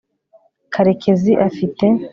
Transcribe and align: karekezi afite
karekezi 0.73 1.31
afite 1.47 1.85